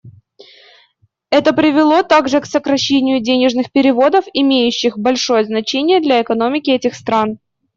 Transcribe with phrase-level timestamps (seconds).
[1.29, 7.37] Это привело также к сокращению денежных переводов, имеющих большое значение для экономики этих стран.